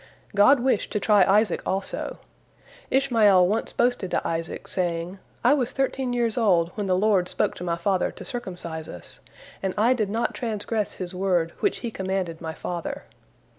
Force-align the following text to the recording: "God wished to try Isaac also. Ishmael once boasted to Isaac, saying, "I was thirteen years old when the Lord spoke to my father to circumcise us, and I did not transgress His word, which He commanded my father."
"God 0.35 0.61
wished 0.61 0.91
to 0.93 0.99
try 0.99 1.23
Isaac 1.25 1.61
also. 1.63 2.17
Ishmael 2.89 3.47
once 3.47 3.71
boasted 3.71 4.09
to 4.09 4.27
Isaac, 4.27 4.67
saying, 4.67 5.19
"I 5.43 5.53
was 5.53 5.73
thirteen 5.73 6.11
years 6.11 6.39
old 6.39 6.71
when 6.73 6.87
the 6.87 6.97
Lord 6.97 7.27
spoke 7.29 7.53
to 7.57 7.63
my 7.63 7.77
father 7.77 8.09
to 8.09 8.25
circumcise 8.25 8.87
us, 8.87 9.19
and 9.61 9.75
I 9.77 9.93
did 9.93 10.09
not 10.09 10.33
transgress 10.33 10.93
His 10.95 11.13
word, 11.13 11.53
which 11.59 11.81
He 11.85 11.91
commanded 11.91 12.41
my 12.41 12.55
father." 12.55 13.03